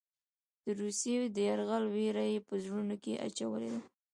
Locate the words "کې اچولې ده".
3.03-3.81